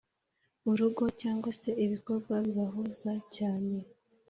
[0.69, 3.77] urugo cyangwa se ibikorwa bibahuza cyane.